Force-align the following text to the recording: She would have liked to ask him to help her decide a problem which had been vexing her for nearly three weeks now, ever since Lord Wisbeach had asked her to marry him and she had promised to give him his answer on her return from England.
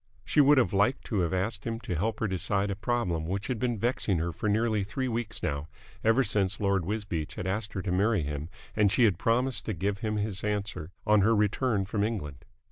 She 0.25 0.41
would 0.41 0.57
have 0.57 0.73
liked 0.73 1.03
to 1.03 1.23
ask 1.31 1.63
him 1.63 1.79
to 1.81 1.93
help 1.95 2.21
her 2.21 2.27
decide 2.27 2.71
a 2.71 2.75
problem 2.75 3.23
which 3.27 3.45
had 3.45 3.59
been 3.59 3.77
vexing 3.77 4.17
her 4.17 4.31
for 4.31 4.49
nearly 4.49 4.83
three 4.83 5.07
weeks 5.07 5.43
now, 5.43 5.67
ever 6.03 6.23
since 6.23 6.59
Lord 6.59 6.85
Wisbeach 6.85 7.35
had 7.35 7.45
asked 7.45 7.73
her 7.73 7.83
to 7.83 7.91
marry 7.91 8.23
him 8.23 8.49
and 8.75 8.91
she 8.91 9.03
had 9.03 9.19
promised 9.19 9.63
to 9.65 9.73
give 9.73 9.99
him 9.99 10.17
his 10.17 10.43
answer 10.43 10.89
on 11.05 11.21
her 11.21 11.35
return 11.35 11.85
from 11.85 12.03
England. 12.03 12.45